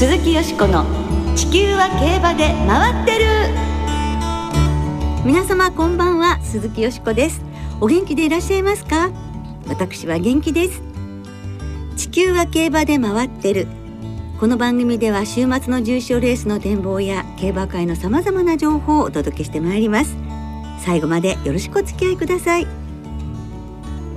[0.00, 0.86] 鈴木よしこの
[1.36, 3.26] 地球は競馬で回ってる。
[5.26, 7.42] 皆様こんばんは鈴木よしこです。
[7.82, 9.10] お元気でいらっしゃいますか？
[9.66, 10.80] 私は元気です。
[11.98, 13.66] 地球は競馬で回ってる。
[14.40, 20.16] この番組では週末の重賞レースの展望や競馬界のさまざまな情報をお届けしてまいります。
[20.82, 22.62] 最後までよろしくお付き合いください。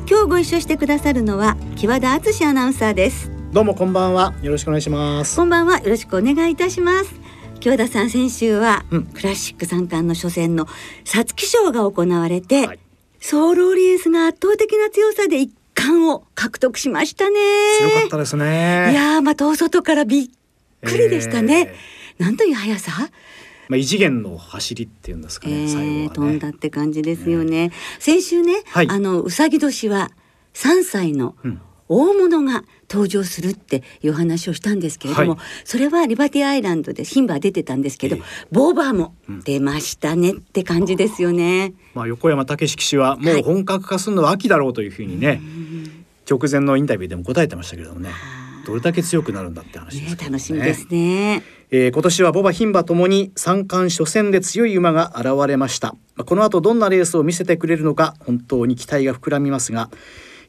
[0.09, 3.32] 今日ご一緒してくださるのは木和田敦アナウンサーです。
[3.53, 4.33] どうもこんばんは。
[4.41, 5.35] よろしくお願いします。
[5.35, 5.79] こんばんは。
[5.79, 7.13] よろしくお願いいたします。
[7.59, 9.03] 木和田さん先週は、うん。
[9.03, 10.65] クラシック三冠の初戦の
[11.03, 12.79] 皐月賞が行われて、はい。
[13.19, 17.39] ソールオリエンスが圧倒的な強さで一冠を獲得しましたね。
[17.77, 18.89] 強かったですね。
[18.91, 20.29] いやーまあ遠外からびっ
[20.83, 21.75] くりでしたね、
[22.17, 22.25] えー。
[22.25, 22.91] なんという速さ？
[23.69, 26.31] まあ異次元の走りっていうんですかね、え最ー、後はね。
[26.31, 28.89] 飛んだって感じですよね、先週ね、はい。
[28.89, 30.09] あのうさぎ年は
[30.55, 35.39] 3歳のうん大物が登場するっていう話をしたんですけれども、はい。
[35.65, 38.21] それはリバティアイランドで牝馬出てたんですけど、ええ。
[38.51, 39.39] ボーバーもうん。
[39.41, 41.73] 出ましたねって感じですよね。
[41.93, 45.41] まあ横山武史騎手はもう本格化するのは秋だろうというふうにね、
[46.29, 48.11] 直前のインタビューでも答えてましたけれどもね
[48.65, 51.43] どれだけ強くなるんだって話ですねけど楽しみですね。
[51.69, 55.95] えー今年はボバ牝馬ともに三冠初戦で強い馬が現れました。
[56.15, 59.89] まあこの後どんなレースを見せてくれるのか本当に期待が膨らみますが、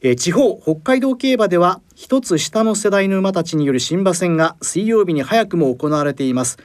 [0.01, 6.57] え地方北海道競馬では一つ下の世代の馬たちによる新馬戦が水曜日に早くも行われています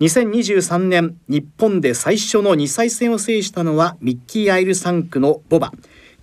[0.00, 5.72] 2023年日本で最初の2歳戦を制したのはミッキーアイル3区のボバ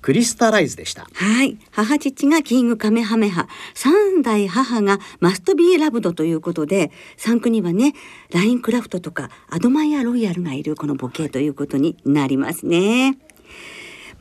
[0.02, 1.60] クリスタライズでしたはい。
[1.70, 3.48] 母父がキングカメハメハ。
[3.76, 7.94] 三代母がマストビーラブドということで、三区にはね、
[8.32, 13.20] ラインクラフトとかアドマイヤロイヤルがいるこのボケということになりますね。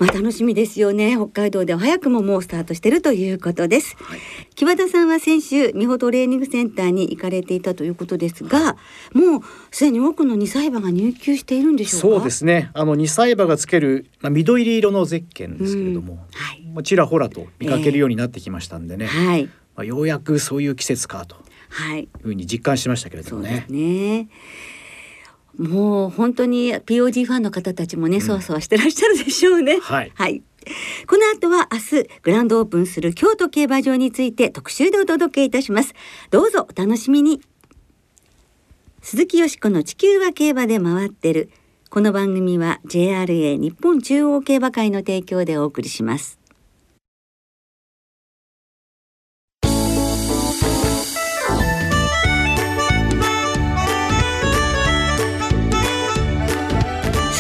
[0.00, 1.14] まあ楽しみですよね。
[1.16, 3.96] 北海道では早くももうスタートしてるということです。
[4.54, 8.76] 木和田さんは先週、美穂トレーニングセンターに行かれていたということですが、
[9.12, 9.40] もう
[9.70, 12.16] すでに多くの2歳馬が入厩しているんでしょうか？
[12.16, 19.44] そうですねあの2歳馬がつける、まあ、緑色のゼッケンですけれども、うんはいまあちらほらと見かけるようになってきましたんでね、はい。
[19.76, 21.36] まあ、ようやくそういう季節かと
[21.68, 22.04] はい。
[22.04, 23.72] いうふうに実感しましたけれどもねそうです。
[23.72, 24.28] ね。
[25.60, 29.78] もう本当に POG ファンの方たちもね、そわそわしてらっしゃるでしょうね。
[29.80, 30.42] はいはい。
[31.06, 35.94] この後は明日グランドオープンする京都競馬場について特集でお届けいたします。
[36.30, 37.42] どうぞお楽しみに。
[39.02, 41.50] 鈴木よしこの地球は競馬で回ってる。
[41.90, 46.39] この番組は JRA 日本中央競馬会の提供でお送りします。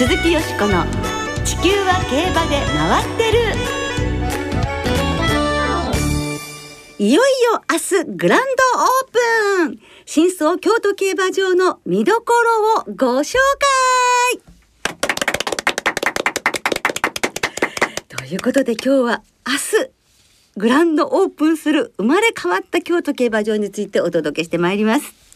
[0.00, 0.82] 鈴木よしこの
[1.44, 3.38] 地球は競馬で回ってる。
[6.98, 9.78] いよいよ明日グランドオープン。
[10.06, 13.36] 新装京都競馬場の見どころをご紹
[14.30, 14.40] 介。
[18.08, 19.90] ということで今日は明日
[20.56, 25.29] グランドオープンする生まれ変わった京都競馬場についてお届けしてまいります。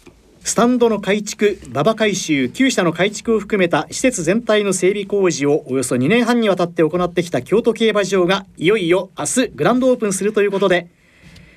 [0.45, 10.89] スタンドの改築、馬場改修、旧車の改築を含めた施設全体の整備工事をおよそ2年半にわたって行ってきた京都競馬場がいよいよ明日グランドオープンするということで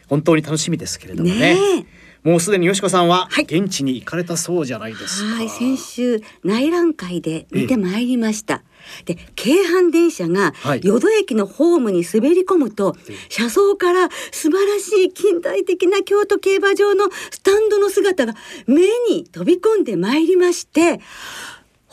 [0.08, 1.56] 本当に楽しみですけれどもね。
[1.56, 1.86] ね
[2.24, 3.44] もうすでによしこさんははい。
[3.46, 8.64] 現地に行かれたそうじゃないですか、はい、先週内覧会で見てまいりました。
[9.06, 10.82] で、京阪電車がはい。
[10.84, 12.96] 淀駅のホームに滑り込むと、
[13.30, 18.34] 車窓から素晴らしい近代的な京都競馬場のスタンドの姿が
[18.66, 21.00] 目に飛び込んでまいりまして、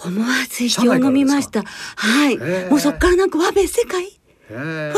[0.05, 1.63] 思わず息を飲みました。
[1.63, 2.37] はい。
[2.37, 4.05] ーもうそっからなんか、わべ、世界？
[4.51, 4.95] へー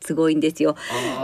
[0.00, 0.76] すごいんですよ。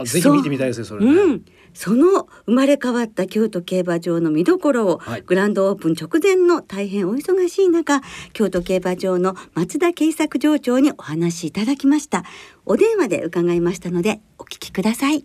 [0.04, 1.44] ぜひ見てみたいですねそれね、うん、
[1.78, 5.22] その生まれ変わった京都競馬場の見どころを、はい。
[5.22, 8.00] グランドオープン直前の大変お忙しい中
[8.32, 12.24] 京都競馬場の松田慶作場長にお話しいただきました。
[12.66, 15.24] お電話で伺いましたのでお聞きください。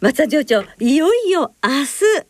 [0.00, 2.26] 松田場長いよいよ明日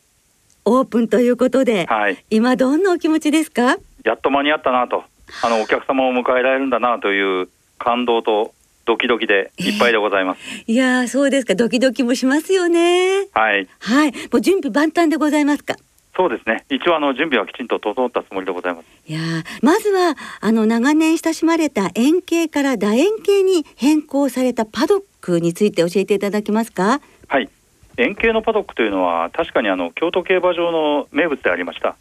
[0.66, 3.78] オープンということで、はい、今どんなお気持ちですか？
[4.04, 5.04] やっと間に合ったなと、
[5.42, 7.48] あのお客様を迎えられるんだなという
[7.78, 8.52] 感動と
[8.92, 10.40] ドキドキでいっぱいでございます。
[10.66, 11.54] いやーそうですか。
[11.54, 13.26] ドキドキもしますよね。
[13.32, 14.12] はい、はい。
[14.12, 15.76] もう準備万端でございますか。
[16.14, 16.66] そうですね。
[16.68, 18.86] 一応あの準備はきちんと整ったつもりでございます。
[19.06, 27.00] いやーまずはあの長年親しまれた円形から楕円形に変更されたパドックについて教えていただけますか。
[27.28, 27.48] はい、
[27.96, 31.96] 円形のパドックというのは確かにあの京都競馬場の名物でありました。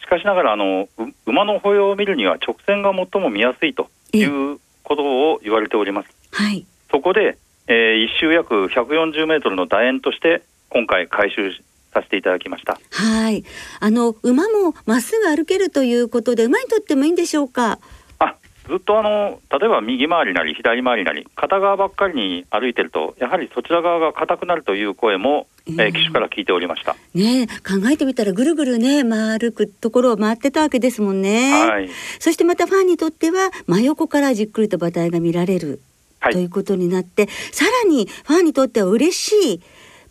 [0.00, 5.02] しかしながらあのう馬の歩様を見るには直線が最も見やすいということ
[5.32, 6.08] を言われております。
[6.32, 6.66] はい。
[6.90, 7.38] そこで、
[7.68, 11.52] えー一周約140メートルの楕円として今回改修
[11.94, 12.78] させていただきました。
[12.90, 13.44] はい。
[13.80, 17.78] あの馬もまっすぐ歩けるということで馬にとってもいいんでしょうか？
[18.18, 18.36] あ
[18.66, 26.96] ずっとあの例えば右回りなり左回りなり片側ばっかりに歩いてるとやはりそちら側が硬くなるという声も、えー、機種から聞いておりました。
[27.14, 31.88] ね考えてみたらぐるぐるね回るところを回ってたわけですもんね、はい、
[32.18, 35.80] そしてまたファンにとっては真横からじっくりと馬体が見られる、
[36.20, 39.62] はい、ということになってさらにファンにとっては嬉しい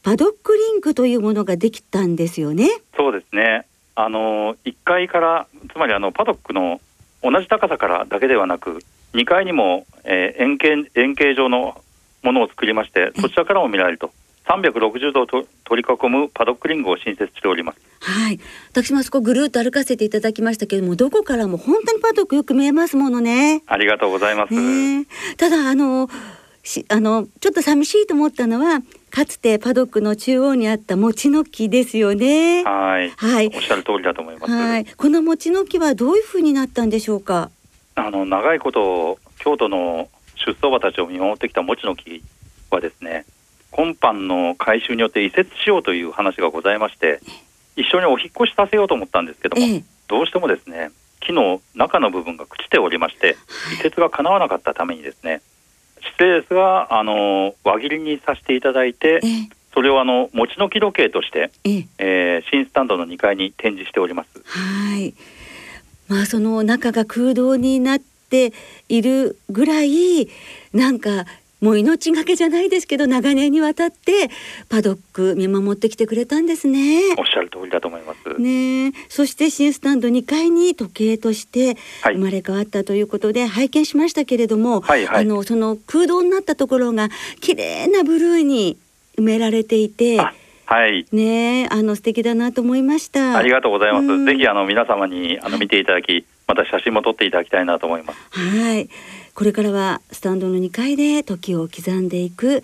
[0.03, 2.69] パドックリンクというものができたんですよね。
[2.97, 3.67] そうですね。
[3.93, 6.81] あの1階からつまりあのパドックの
[7.21, 8.79] 同じ高さからだけではなく
[9.13, 11.79] 2階にも、えー、円形円形状の
[12.23, 14.11] ものを作りましてそちらからも見られると
[14.51, 17.79] 360度と取り囲むパドックリングを新設しております。
[18.01, 18.39] はい、
[18.71, 23.63] 私もあそこぐるっと歩かせていただきましたけれども、どこからも本当にパドックよく見えますものね。
[23.67, 24.53] ありがとうございます。
[24.53, 25.05] ね、
[25.37, 26.09] ただあの
[26.63, 32.63] しあのちょっと寂しいと思ったのはかつてパドックの中央にあった餅の木ですよね。
[32.63, 33.09] はい。
[33.11, 33.51] はい。
[33.55, 34.51] おっしゃる通りだと思います。
[34.51, 34.85] はい。
[34.85, 37.49] この餅の木はどういうふうになったんでしょうか？
[37.95, 42.23] あの長いこと京都の出走馬たちを見守ってきた餅の木
[42.69, 43.25] はですね、
[43.71, 47.19] 今般の改修によって移設しようという話がございまして、
[47.75, 50.91] 一緒にお引越しさせようと思ったんですけども、ええ、どうしてもですね、
[51.21, 53.37] 木の中の部分が朽ちておりまして、
[53.73, 55.41] 移設が叶わなかったためにですね。
[56.01, 59.21] 失礼ですがあの輪切りにさせていただいて、
[59.73, 64.29] それをあの餅の木時計として、ええー、新スタンドの2階に展示しております。
[64.45, 65.13] はい
[66.07, 68.51] まあ、その中が空洞になって
[68.89, 70.27] いるぐらい
[70.73, 71.25] なんか
[71.61, 74.29] もう命がけじゃないですけど長年にわたって
[74.67, 77.01] パドック見守ってきてくれたんですね。
[77.19, 78.41] おっしゃる通りだと思います。
[78.41, 87.09] ねそして新スタンド2階に時計として生まれ変わったということで拝見しましたけれども、はいはい、あのその空洞になったところが
[87.41, 88.77] 綺麗なブルーに
[89.17, 90.17] 埋められていて。
[90.65, 91.05] はい。
[91.11, 93.37] ねあの素敵だなと思いました。
[93.37, 94.25] ありがとうございます。
[94.25, 98.19] ぜひあの皆様にあの見ていただき、また写真も撮っていただきたいなと思います。
[98.31, 98.89] はい。
[99.33, 102.63] これからはスタンドの2階で時を刻んでいく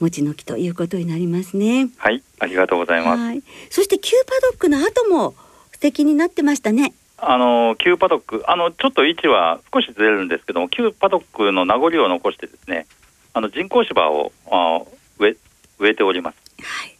[0.00, 1.90] 餅の木ということになりますね。
[1.96, 5.34] はいありがとうございます、そして旧パドックの後も
[5.72, 6.92] 素敵になってましたね。
[7.16, 12.86] あの旧パドックあのちょっと位置は少しずれるんですけども旧パドックの名残を残してですね
[13.32, 14.82] あの人工芝をあ
[15.18, 15.36] 植え
[15.78, 16.36] 植えております。
[16.62, 16.93] はい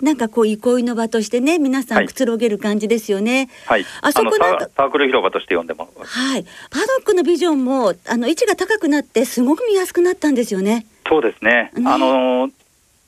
[0.00, 3.48] なんかこう憩いの場としてね皆さんくつろげる感じですよね。
[3.66, 3.84] はい。
[4.02, 5.90] あそこなんかサークル広場として呼んでます。
[6.04, 6.44] はい。
[6.70, 10.86] パドックのビジョンもあの位置が高くなってすごく見やすくなったんですよね。
[11.08, 11.72] そうですね。
[11.74, 12.50] ねあの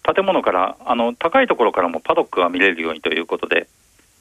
[0.02, 3.68] 建物からあの高いところからもパドックが見れるようにということで、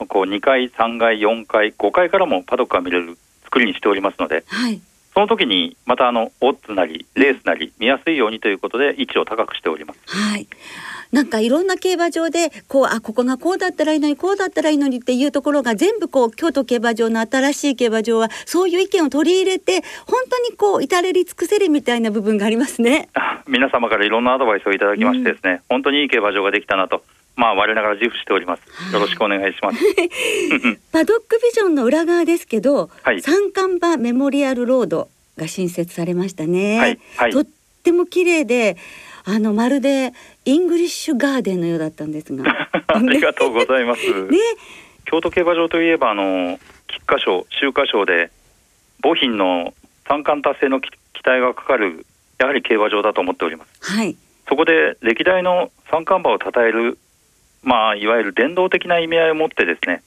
[0.08, 4.80] こう2階、3階、4階、5階からもパドックが見れる作りにしておりますので、はい、
[5.14, 10.00] その時にまたあのオッズなりレースなり見やすいようにということで位置を高くしております。
[10.06, 10.48] はい。
[11.12, 23.10] なんかいろんな競馬場でこうあここがこうだったらいいのにこうだったらいいのにっていうところが全部こう京都競馬場の新しい競馬場はそういう意見を取り入れて本当にこう至れり尽くせりみたいな部分がありますね。
[23.48, 27.04] 皆様からいろんなアドバイスをいただきましてですね、うん、本当にいい競馬場ができたなと。
[27.42, 28.94] まあ我ながら自負しております。
[28.94, 29.80] よろしくお願いします。
[30.94, 36.80] パドックビジョンの裏側ですけど、はい、三冠馬メモリアルロードが新設されましたね。
[36.80, 37.46] はいはい、とっ
[37.84, 38.78] ても綺麗で、
[39.26, 40.14] あのまるで
[40.46, 42.70] イングリッシュガーデンのようだったんですが。
[42.86, 44.38] ありがとうございます、 ね、
[45.06, 48.30] 京都競馬場といえばあの菊花賞秋華賞で
[49.02, 49.74] 牡牝の
[50.08, 50.92] 三冠達成の期
[51.26, 52.06] 待がかかる
[52.38, 54.16] やはり競馬場だと思っております、はい、
[54.48, 57.00] そこで歴代の三冠馬を称える
[57.64, 60.04] まあいわゆる伝統的な意味合いを持ってですね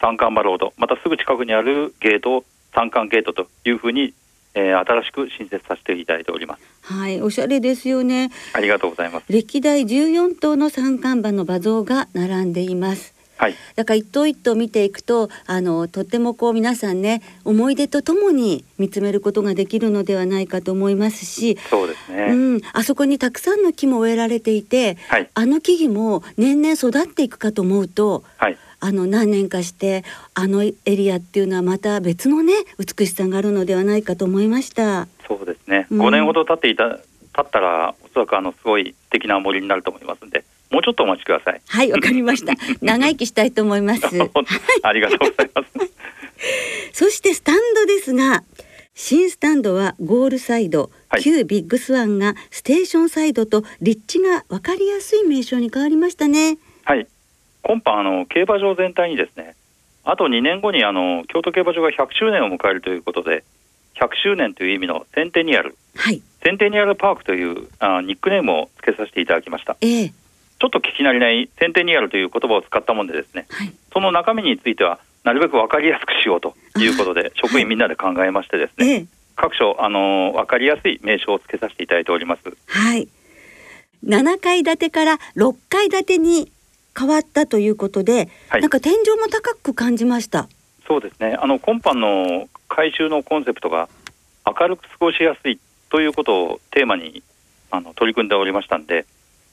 [0.00, 4.14] 三冠馬ロードまたすぐ近くにあるゲート三冠ゲートというふうに
[4.54, 6.62] えー、新しく新設させていただいております。
[6.82, 8.30] はい、おしゃれですよね。
[8.52, 9.26] ありがとうございます。
[9.28, 13.14] 歴代14頭の三冠馬の馬像が並んでいます。
[13.40, 30.04] はい、だから一頭一頭見ていくとあのとってもこう皆さんね思い出とともに見つめることができるのではないかと思いますしそうですね、うん、あそこにたくさんの木も植えられていて、はい、あの木々も年々育っていくかと思うと、はい、あの何年かして
[30.34, 35.08] あのエリアっていうのはまた別のね美しさがあるのではないかと思いました。
[35.26, 36.98] そうですね、うん、5年ほど経っていた
[37.32, 41.60] 経ったらおそらくあのすごい素敵な森になると思いますんでもうちょっとお待ちください。
[41.66, 42.54] はいわかりました。
[42.80, 44.06] 長生きしたいと思います。
[44.82, 45.70] ありがとうございます。
[46.92, 48.44] そしてスタンドですが
[48.94, 56.58] 新スタンドはゴールサイド、はい、旧ビッグスワンがステーションサイドと立地が分かりやすい名称に変わりましたね。
[56.84, 57.06] はい。
[57.62, 59.54] 今般あの競馬場全体にですね
[60.04, 63.44] あと2年後にあの京都競馬場が100周年を迎えるということで
[63.96, 70.12] 100周年という意味のセンテニアル、はい、センテニアルパークというあニックネームを付けさせていただきました、えー、
[70.60, 73.72] ちょっと聞き慣れないセンテニアルという言葉を使ったもんでですね、はい。
[73.92, 79.06] その中身についてはなるべく分かりやすくしようということで職員みんなで考えましてですね、ええ。
[79.36, 82.42] 各所あの分かりやすい名称を付けさせていただいております。
[82.66, 83.08] はい。
[84.04, 86.52] 7階建てから6階建てに
[86.98, 90.48] 変わったということで、はいなんか天井も高く感じました。
[90.86, 93.88] そうですねあの今般の改修のコンセプトが
[94.46, 97.22] 明るく過ごしやすいということをテーマに
[97.70, 99.06] あの取り組んでおりましたんで、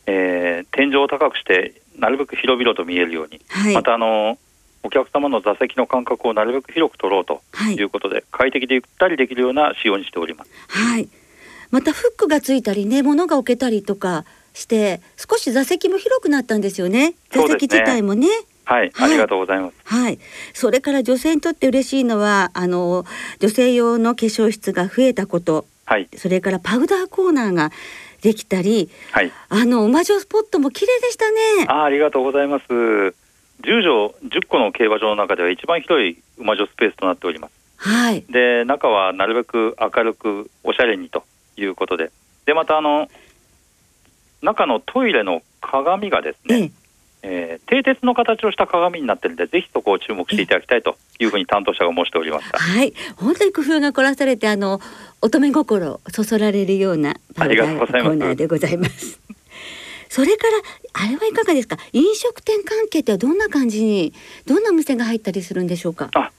[0.08, 3.74] えー天井を高くしてなるべく広々と見えるように、はい。
[3.74, 4.38] またあの
[4.84, 10.52] お客様の座席の間隔をなるべく広く取ろうとはいいうことで、快適でゆったりできるような仕様にしております。
[10.70, 11.10] はい。
[11.72, 14.24] またフックがついたりね、物が置けたりとか
[14.54, 17.16] して、少し座席も広くなったんですよね。
[17.32, 18.28] 座席自体もね。
[18.64, 19.76] はい、はいありがとうございます。
[19.84, 20.20] はい。
[20.54, 23.06] それから女性にとって嬉しいのは、あの
[23.40, 27.72] 女性用の化粧室が増えたこと、はい、それからパウダーコーナーが
[28.28, 31.66] できたり、はい、あの馬女スポットも綺麗でしたね。
[31.70, 32.66] あありがとうございます。
[32.66, 33.14] 10
[33.62, 33.82] 畳
[34.30, 37.54] 10個の競馬場の中では一番広い馬女スペースとなっております。
[37.78, 38.26] はい。
[38.30, 41.24] で中はなるべく明るくおしゃれにと
[41.56, 42.12] いうことで
[42.46, 43.08] でまたあの
[44.42, 46.72] 中のトイレの鏡がですね、
[47.30, 47.60] ええ。
[47.60, 52.58] えー、蹄鉄の形をした鏡になってるんでぜひそこを注目していただきたいというふうに担当者が申しておりました。
[52.58, 54.80] はい、本当に工夫が凝らされて、あの
[55.22, 59.20] 乙女心をそそられるようなありがとうございますーナーでございます。
[60.10, 61.78] それから、あれはいかがですか？
[61.92, 64.14] 飲食店関係ってはどんな感じに、
[64.46, 66.10] どんなお店が入ったりするんでしょうか？
[66.14, 66.32] あ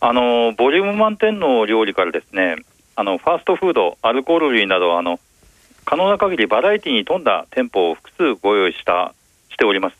[0.00, 2.56] あのボリューム満点の料理からですね
[2.94, 5.18] あのファーストフードアルコール類などあの
[5.86, 9.14] 可能な限りバラエティに富んだ店舗を複数ご用意した
[9.48, 9.96] しております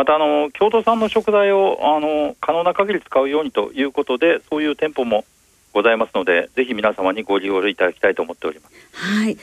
[0.00, 5.26] またあの京都産の食材をあの可能な限り使うようにということでそういう店舗も
[5.74, 9.36] ございますのでぜひ皆様にご利用いただきたいと思っておりますはい。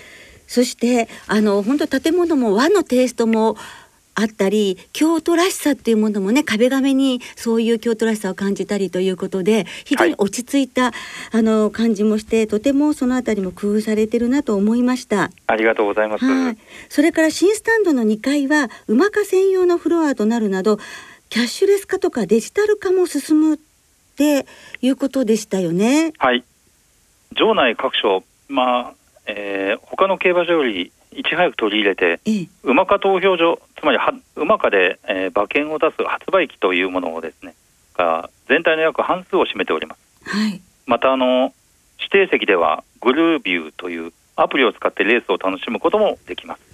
[0.47, 3.55] そして、あの本当建物も和のテイストも。
[4.19, 10.91] あったり京都らしさっていうものもね壁紙にそういう京都らしさを感じたりということで非常に落ち着いた、あ
[11.43, 15.29] の感じもしてとてもそのあたりも工夫されてるなと思いました。
[15.45, 16.57] ありがとうございます、はい。
[16.89, 20.77] それから新スタンドの2階は馬化専用のフロアとなるなど
[21.29, 23.59] キャッシュレス化とかデジタル化も進むっ
[24.15, 24.47] て
[24.81, 26.13] いうことでしたよね。
[26.17, 26.43] はい
[27.35, 28.93] 場内各所まあ、
[29.27, 37.55] えー他の競馬場よりいち早く取り入れてええ、馬化投票所つまりは馬化で、えー馬券を出す発売機というものをですね
[37.95, 40.61] が全体の約半数を占めておりますはい。
[40.85, 41.53] またあの
[41.99, 46.67] 指定席ではグルービューというアプリを使ってレースを楽しむこともできます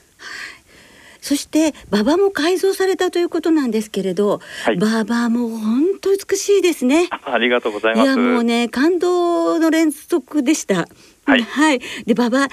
[1.21, 7.07] そして馬場も改造されたということなんですけれど、はい馬場も本当美しいですね。
[7.23, 10.89] ありがとうございますいやもうね感動の連続でした。
[11.25, 11.79] はいはい。
[12.05, 12.49] で馬場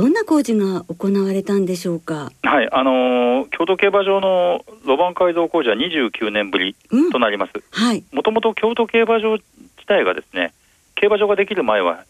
[0.00, 2.32] どんな工事が行われたんでしょうか？
[2.42, 7.18] はいあのー京都競馬場の路盤改造工事は29年ぶりうんと。
[7.18, 8.02] なりますはい。
[8.10, 9.42] もともと京都競馬場自
[9.86, 10.54] 体がですね
[10.94, 12.04] 競馬場ができる前は、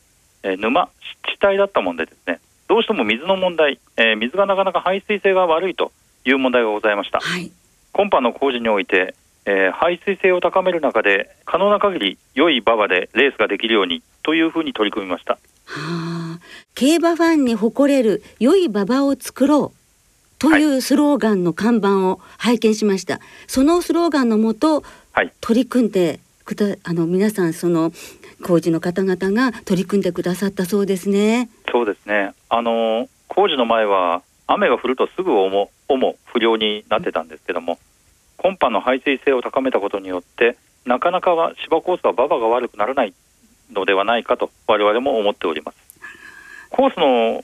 [0.44, 0.88] えー沼
[1.24, 5.90] 湿地帯だったもんでですねどうしても水の問題、えー水がなかなか排水性が悪いと
[6.24, 7.50] いう問題がございましたはい。
[7.92, 9.16] 今般の工事において、
[9.46, 15.38] えー排水性を高める中で可能な限り良い馬場でレースができるようにというふうに取り組みました
[15.70, 16.40] はあ、
[16.74, 19.78] 競馬ファンに誇れる良い馬場を作ろう
[20.40, 23.20] というスローガンの看板を拝見しました。
[23.46, 27.92] そのスローガンのもとはい取り組んでくだあの皆さんその
[28.42, 31.48] 工事の方々が取り組んでくださったそうですね。
[31.70, 37.78] そうですねあのー工事の前は雨が降るとすぐ重重不良になってたんですけども
[38.36, 43.14] 今般の排水性を高めたことによってなかなかは芝コースは馬場が悪くならない
[43.72, 45.76] のではないかと我々も思っております。
[46.70, 47.42] コースの、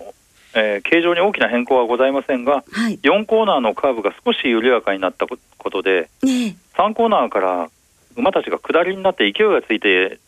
[0.54, 2.99] えー形状に大きな変更はございませんがはい。
[3.02, 7.68] 4コーナーのカーブが少し緩やかになったことでね3コーナーから
[8.16, 10.18] 馬たちが下りになって勢いがついて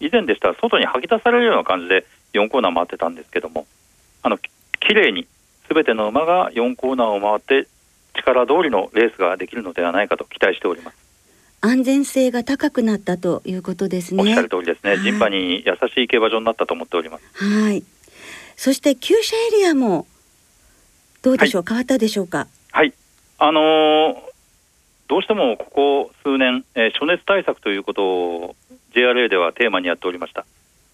[0.00, 3.66] 以前でしたら外に吐き出されるような感じで4コーナー回ってたんですけども
[4.22, 4.50] あのき
[4.80, 5.26] 綺麗に
[5.72, 7.68] 全ての馬が4コーナーを回って
[8.14, 10.96] 力通りのレースができるのではないかと期待しております、
[11.66, 14.22] 安全性が高くなったということですね。
[14.22, 14.90] おっしゃる通りですね。
[14.90, 15.00] はい。
[15.00, 17.24] 人馬に優しい競馬場になったと思っております。
[17.34, 17.82] はい。
[18.56, 20.06] そして厩舎エリアも
[21.22, 22.48] どうでしょう、変わったでしょうか？
[22.70, 22.92] はい。
[23.38, 24.16] あのー
[25.06, 28.56] どうしてもここ数年、えー暑熱対策ということを
[28.94, 30.44] JRA ではテーマにやっておりました。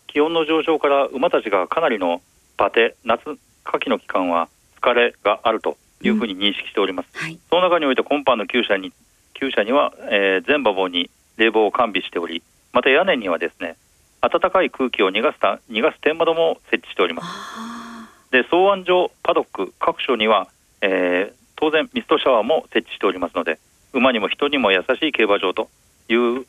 [0.09, 2.21] 気温の上昇から馬たちがかなりの
[2.57, 4.49] バテ夏夏季の期間は
[4.81, 7.39] 疲れがあるというふうに認識しております、はい。
[7.51, 8.93] その中において今般の厩舎に
[9.41, 12.43] 厩舎には、えー全馬房に冷房を完備しており
[12.73, 13.77] また屋根にはですね
[14.21, 17.27] 暖かい空気を逃がすた逃がす天窓も設置しております。
[17.27, 20.49] あで草案所パドック各所には、
[20.83, 23.59] えー当然ミストシャワーも設置しておりますので
[23.93, 25.69] 馬にも人にも優しい競馬場と
[26.09, 26.47] いう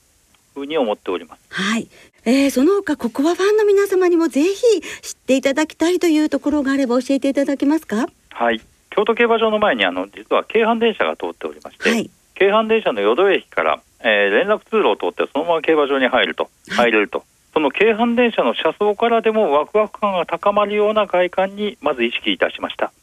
[0.54, 1.42] ふうに思っております。
[1.50, 1.90] はい、
[2.24, 8.08] えー、その他ここはファンの皆様にもぜひ知っていただきたいというところがあれば教えていただけますか？
[8.30, 17.24] はい、京都競馬場の前にあの実は京阪電車が通っておりまして、はい、京阪電車の淀駅から、えー、連絡通路を通ってそのまま競馬場に入ると、 入れると。
[17.54, 22.94] その京阪電車の車窓からでもワクワク感が高まるような外観にまず意識いたしました。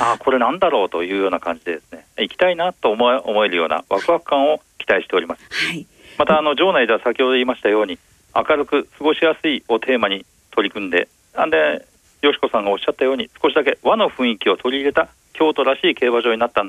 [0.00, 5.42] ああこれなんだろうというような感じでですね行きたいなと思え思えるようなワクワク感を期待しております。
[5.68, 7.98] はい、またあの場内では先ほど言いましたように
[8.34, 11.84] 明るく過ごしやすいをテーマに取り組んでなんで
[12.22, 16.62] よしこさんがおっしゃったように少しだけ和の雰囲気を取り入れた京都らしい競馬場になった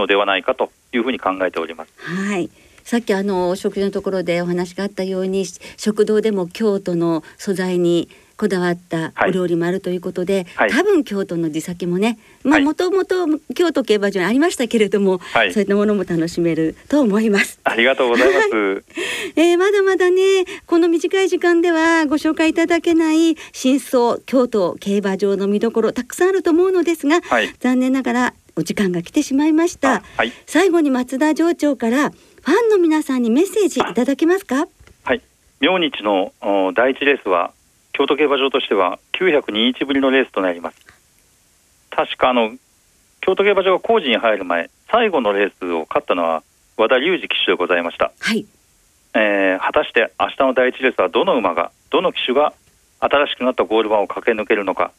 [0.00, 1.92] のではないかというふうに考えております。
[1.96, 2.50] はい。
[2.84, 5.44] さっきあの食事のところでお話があったように
[5.76, 8.08] 食堂でも京都の素材に
[8.40, 17.60] こだわったお料理もあるということで、はい、多分京都の地酒もねまあもともと京都競馬場にありましたけれども、はい、そういったものも楽しめると思います。
[17.64, 18.84] ありがとうございます、
[19.36, 30.02] えー、まだまだねこの短い時間ではご紹介いただけない真相京都競馬場の見どころたくさんあると思うのですが、はい、残念ながらお時間が来てしまいました、
[30.46, 34.66] 最後に松田城長からファンの皆さんにメッセージいただけますか？
[35.04, 35.22] はい。
[35.60, 36.32] 明日の
[36.74, 37.52] 第一レースは
[37.92, 40.78] 京都競馬場としては902日ぶりのレースとなります。
[41.90, 42.52] 確かあの
[43.20, 46.42] 京都競馬場が工事に入る前最後のレースを勝ったのは
[46.76, 48.46] 和田隆二騎手でございました、はい。
[49.12, 52.54] えー、果たして明日の第一レースはどの馬がどの騎手が
[53.00, 54.92] 新しくなったゴール板を駆け抜けるのか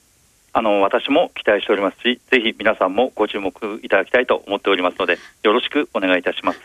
[0.53, 6.60] あの私も期待しておりますしぜひ皆さんもご注目いただきたいと思っておりますのでよろしくお願いいたします。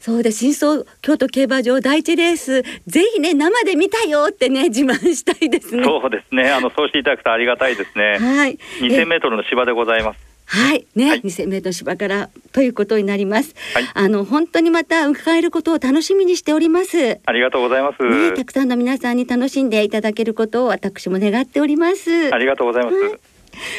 [0.00, 2.62] そうで新装京都競馬場第一レース。
[2.86, 5.82] ぜひね生で見たよってね自慢したいですね。
[5.82, 6.50] そうですね。
[6.50, 8.18] あのそうしていただくとありがたいですね。
[8.18, 8.58] はい。
[8.80, 10.86] 2000メートルの芝でございますはい。
[10.94, 17.20] ね、はい、2000メートル芝からということになります、はい、あの本当にまた迎えることを楽しみにしております。
[17.24, 22.34] ありがとうございます、ね、たくさんの皆さんに楽しんでいただけることを私も願っております。
[22.34, 23.20] ありがとうございます、うん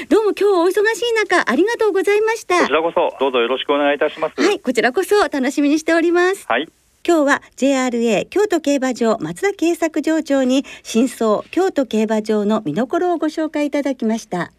[0.10, 2.60] どうも今日お忙しい中ありがとうございました。
[2.60, 4.42] こちらこそどうぞよろしくお願いいたします。
[4.42, 4.60] はい。
[4.60, 6.46] こちらこそ楽しみにしております。
[6.50, 6.68] はい。
[7.08, 14.52] 今日は JRA 京都競馬場松田慶作場長に真相京都競馬場の見どころをご紹介いただきました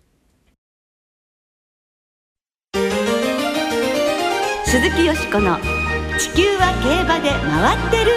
[4.70, 5.58] 鈴木よしこの
[6.16, 8.12] 地球は競馬で回ってる。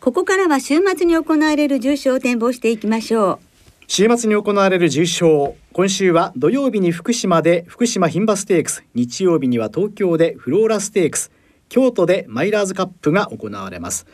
[0.00, 3.38] ここからは週末に行われる重賞を展望していきましょう。
[3.86, 11.30] 週末に行われる重賞今週は土曜日に福島で福島牝馬ステークス日曜日には東京でフローラステークス
[11.68, 14.04] 京都でマイラーズカップが行われます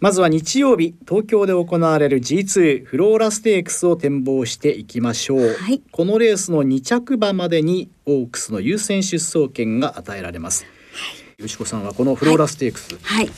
[0.00, 10.70] まずは日曜日東京で行われる G2 フローラステークスを展望していきましょう、はい、このレースの2着馬までにオークスの優先出走権が与えられます、は
[11.40, 13.34] い、よしこさんはこのフローラステークス、はい、はい。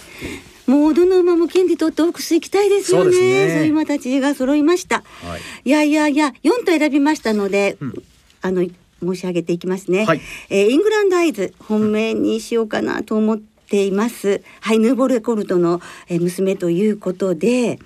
[0.67, 3.11] もうどの馬も権利取ってオークス行きたいですよね。
[3.11, 3.51] そうね。
[3.51, 5.03] そういう馬たちが揃いました。
[5.23, 7.95] はい、いやいやいや、四と選びましたので、うん、
[8.41, 8.65] あの
[9.03, 10.05] 申し上げていきますね。
[10.05, 13.50] はい、えー、イングランドアイズ本命にしようかなと思って
[13.85, 14.43] います。
[14.61, 17.79] はい、ヌーボルコルトの、えー、娘ということで。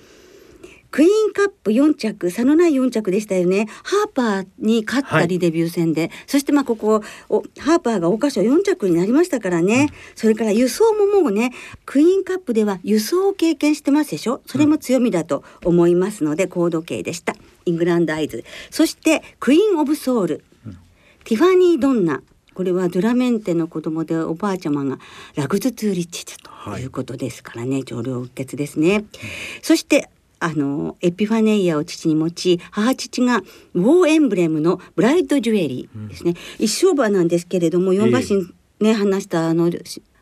[0.91, 3.67] クイーンカップ4着差のない4着でしたよね。
[3.83, 11.51] ハーパーに勝ったりデビュー戦で、はい、そしてまあここおハーパーが桜花賞4着になりましたからね、うん、それから輸送ももうね
[11.85, 14.41] クイーンカップでは輸送を経験してますでしょ？
[14.45, 17.35] それも強みだと思いますので、高度計でした。
[17.65, 18.45] イングランドアイズ。
[18.69, 20.77] そしてクイーン・オブ・ソウル、うん、
[21.25, 22.21] ティファニー・ドンナ
[22.55, 24.97] これはドゥラメンテの子供でおばあちゃまが
[25.35, 26.85] ラグズ・ツーリッチとい。
[26.85, 29.05] うことですからね、はい、上流血ですね、うん、
[29.61, 33.41] そしてあのエピファネイアを父に持ち母父が
[33.73, 39.71] ウォーエンブレムのブライトジュエリーですね、うん、一勝馬なんですけれども4馬身ね、話したあの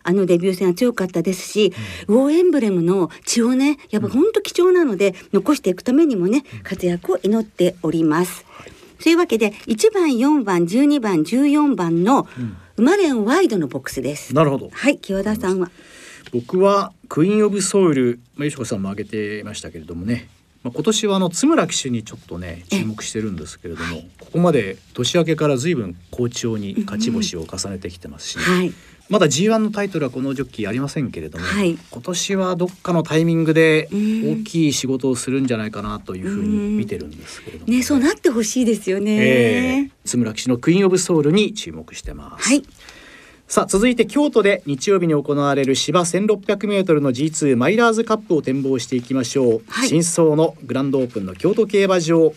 [0.04, 1.74] あのデビュー戦は強かったですし、
[2.08, 8.46] うん、ウォーエンブレムの血をねやっぱ本当貴重なので、残していくためにもね活躍を祈っております。
[8.50, 8.73] はい、
[9.04, 12.26] というわけで1番4番12番14番の
[12.78, 14.34] 生まれんワイドのボックスです。
[14.34, 14.70] なるほど。
[14.72, 15.70] はい清田さんは？
[16.32, 20.30] 僕はクイーンオブソウル、まあ、よしこさんも挙げていましたけれどもね、
[20.64, 28.74] まあ、今年はあの津村騎手にちょっとね注目してるんですけれども、ここまで年明けから随分好調に勝ち星を重ねてきてますし、ねうんはい、
[29.10, 37.72] まだ G1 のタイトルはこのジョッキーありませんけれども、はい、今年はどっかのタイミングで大きい仕事をするんじゃないかなというふうに見てるんですけれども。
[37.72, 42.48] ね、ね、そうなってほしいですよね、えー、津村騎手のクイーンオブソウルに注目してます。
[42.48, 42.64] はい。
[43.46, 52.34] さあ続いて京都で日曜日に行われる芝 1600m の G2 マイラーズカップを展望していきましょう、はい、新装のグランドオープンの京都競馬場。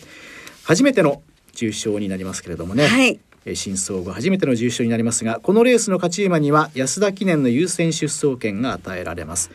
[0.63, 9.51] 初めての重賞になりますけれどもね、はい、えー新総合初めての重賞になりますがこのレースの勝ち馬には安田記念の優先出走権が与えられます。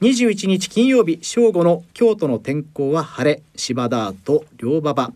[0.00, 5.12] 21日金曜日正午の京都の天候は晴れ芝ダート両馬場。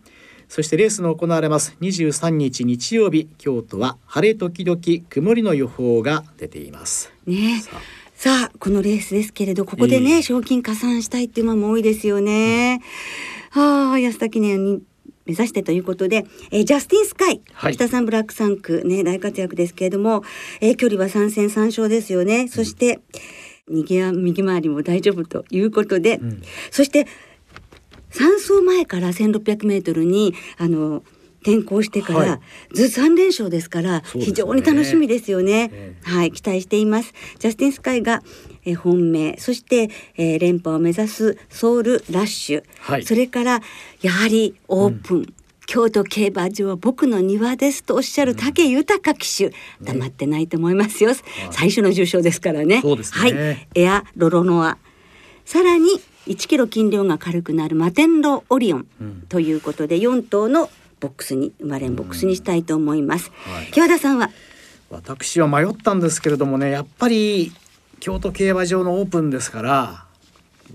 [0.49, 7.13] そしてレースの行われます23日日曜日京都は晴れ時々曇りの予報が出ています。
[7.27, 8.05] ねさあ。
[8.15, 10.23] さあこのレースですけれどここでね、ええ。
[10.23, 12.81] 賞金加算したいっていう馬も多いですよね。
[13.51, 14.83] はあ安田記念に
[15.27, 20.23] 目指してということで、えージャスティンスカイ、はい北さんブラック3区ね大活躍ですけれども、
[20.61, 22.49] えー距離は3戦3勝ですよね。
[22.49, 23.01] そして
[23.69, 27.07] 右や右回りも大丈夫ということで、んそして
[28.11, 31.03] 3走前から1600メートルにあの
[31.41, 32.27] 転向してから、は
[32.73, 35.71] いず3連勝ですからね非常に楽しみですよね。
[35.73, 37.13] えはい、期待しています。
[37.39, 38.23] ジャスティンスカイが、
[38.65, 43.05] えー本命、そして、えー連覇を目指すソウルラッシュ、はい。
[43.05, 43.61] それから
[44.03, 45.35] やはりオープン。
[45.67, 49.51] 京都競馬場は僕の庭ですとおっしゃる武豊騎手、
[49.83, 51.13] 黙ってないと思いますよ、
[51.51, 52.83] 最初の重賞ですからね。
[52.83, 52.83] ね。
[52.83, 53.67] はい。
[53.75, 54.77] エアロロノア。
[55.47, 55.89] さらに
[56.27, 59.23] 1キロ斤量が軽くなるマテンロオリオンうん。
[59.29, 60.69] ということで4頭の
[61.01, 63.67] ボックスに生まれんボックスにしたいと思います、はい。
[63.73, 64.31] 木和田さんは？
[64.91, 67.53] 私は迷ったんですけれどもねやっぱり
[68.01, 70.05] 京都競馬場のオープンですから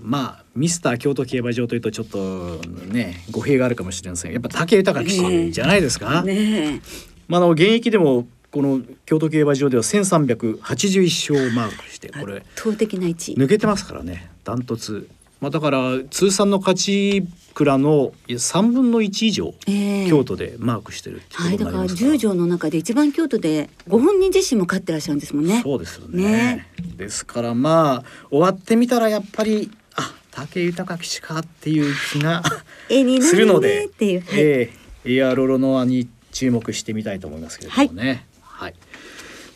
[0.02, 4.32] まあミスター京都競馬場というとちょっとね語弊があるかもしれません。
[4.32, 6.80] やっぱ武豊騎手じゃないですか、ねえ。
[7.28, 13.12] まあ、あの現役でもこの京都競馬場では1381勝をマークしてこれ圧倒的な位。
[13.12, 14.30] 置抜けてますからね。
[14.42, 15.08] ダントツ、
[15.40, 20.08] まあ、だから通算の勝ち倉の3分の1以上、ええ。
[20.08, 22.12] 京都でマークしてるってはい、ことだからになりますから。
[22.12, 25.60] 十条の中で一番京都でご本人自身も勝ってらっしゃるんですもんね。
[25.62, 26.22] そうですよね。
[26.22, 26.66] ね。
[26.96, 32.42] ですからまあ終わってみたらやっぱりあ武豊騎手かっていう気が
[33.22, 34.20] するのでっていう。
[34.20, 34.40] はい。
[34.40, 34.70] え
[35.04, 35.14] え。
[35.16, 38.26] エアロロノアに注目してみたいと思いますけれどもね。
[38.42, 38.74] はい、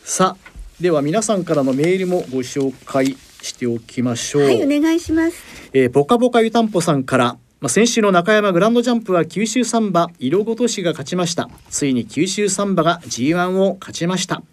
[0.03, 4.43] さあでは皆さんからのメールもご紹介しておきましょう。
[4.43, 5.37] はい、お願いします。
[5.73, 14.43] えー、ポカポカ湯たんぽさんから、まあ、先週の中山グランドジャンプは九州サンバ色ごとしが勝ちましたついに九州サンバが G1 を勝ちました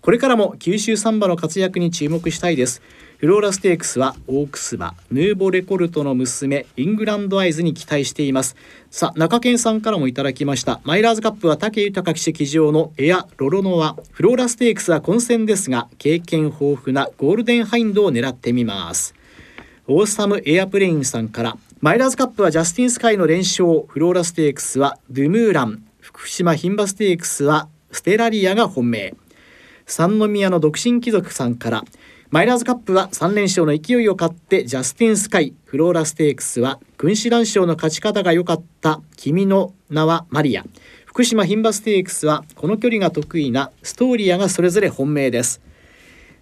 [0.00, 2.82] これからも九州サンバの活躍に注目したいです
[3.18, 8.54] フローラステークスはオークス馬ヌーボレコルトの娘イングランドアイズに期待しています。
[8.92, 10.80] さあ中堅さんからもいただきました。
[10.84, 13.96] マイラーズカップは武豊騎手騎乗のエアロロノア。
[14.12, 19.16] フローラステークスは混戦ですが経験豊富なゴールデンハインドを狙ってみます。
[19.88, 29.16] オーサムエアプレインさんからマイラーズカップはジャスティンスカイの連勝フローラステークスはドゥムーラン福島牝馬ステークスはステラリアが本命。
[29.86, 31.84] 三宮の独身貴族さんから
[32.30, 40.64] マイラーズカップは3連勝の勢いを買ってジャスティンスカイフローラステークスは君子蘭賞の勝ち方が良かった君の名はマリア
[41.06, 45.62] 福島牝馬ステークスはこの距離が得意なストーリアがそれぞれ本命です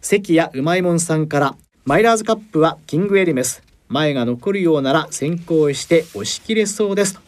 [0.01, 7.20] 関谷うまいもんさんからマイラーズカップはキングエルメス前が残るようなら先行して押し切れそうですと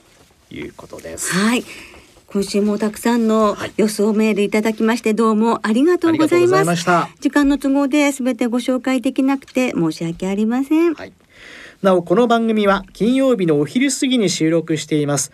[0.55, 1.33] いうことです。
[1.33, 1.65] はい。
[2.31, 6.63] 今週もたくさんのはい予想メールいただきましてどうもありがとうございます。
[6.63, 10.95] いました時間の都合で全てご紹介できなくて申し訳ありません。
[10.95, 11.13] はい。
[11.81, 15.33] なおこの番組は金曜日のお昼過ぎに収録しています。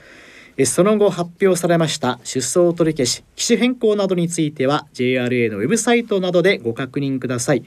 [0.56, 7.64] えその後発表されました出走取り消し、機種変更などについては JRA のウェブサイトなどでご確認ください。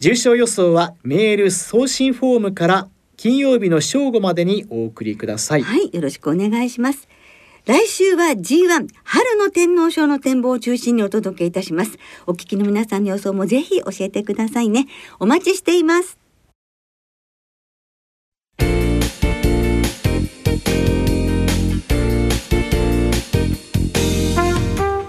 [0.00, 5.62] 重賞予想はメール送信フォームから金曜日の正午までにお送りください。
[5.62, 7.08] はい、よろしくお願いします。
[7.66, 11.98] 来週は G1 春の天皇賞の展望を中心にお届けいたします。
[12.28, 14.86] お聞きの皆さんの予想もぜひ教えてくださいね。
[15.18, 16.16] お待ちしています。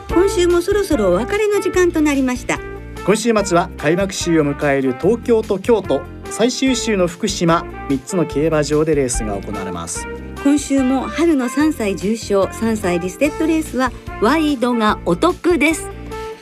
[0.10, 2.60] 今週もそろそろお別れの時間となりました。
[3.06, 10.08] 今週末は開幕週を迎える東京と京都最終週の福島3つの競馬場でレースが行われます
[10.48, 15.90] 今週も春の3歳重賞3歳リステッドレースはワイドがお得です。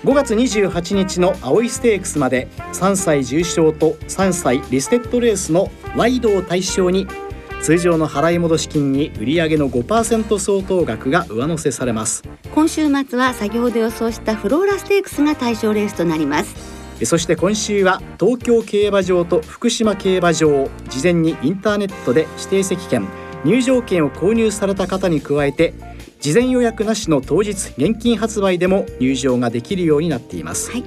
[0.03, 7.07] 5月28日の青いステークスまで3歳重賞と3歳リステッドレースのワイドを対象に
[7.63, 12.21] 通常の払い戻し金に売上の5%相当額が上乗せされます
[12.53, 16.55] 今週末は先ほど予想したフローラステークスが対象レースとなります
[17.03, 23.07] そして今週は東京競馬場と福島競馬場を事前にインターネットで指定席券
[23.45, 25.73] 入場券を購入された方に加えて
[26.19, 30.83] 事前予約なしの当日現金発売でも入場ができるようになっています、はい。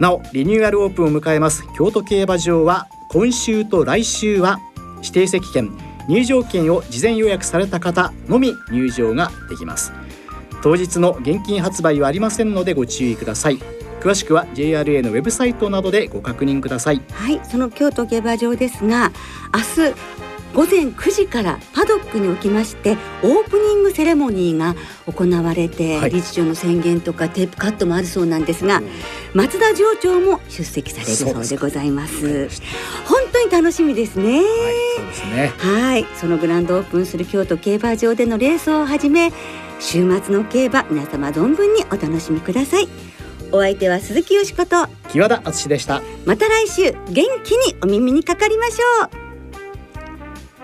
[0.00, 4.58] なおリニューアルオープンを迎えます京都競馬場は今週と来週は
[4.96, 5.70] 指定席券
[6.08, 9.92] 入場券を事前予約された方のみ入場ができます。
[10.62, 13.58] 当日の現金発売はありませんのでご注意ください。
[14.00, 17.00] 詳しくは JRA のウェブサイトなどでご確認ください。
[17.12, 19.12] はいその京都競馬場ですが
[19.54, 20.23] 明日
[20.54, 28.86] 午前9時からパドックにおきましてオープニングセレモニーが行われて、はい、理事長の宣言とかテープカットもあるそうなんですが、うん、
[29.34, 32.48] 松田場長も出席されるそうでございます。
[33.04, 34.44] 本当に楽しみですね、はい、
[34.96, 35.52] そうですね。
[35.58, 36.06] はい。
[36.14, 39.32] そのグランドオープンする京都競馬場でのレースをはじめ
[39.80, 42.88] 週末の競馬皆様存分にお楽しみください。
[43.50, 46.00] お相手は鈴木よしこと木和田敦でした。
[46.24, 49.23] また来週元気にお耳にかかりましょう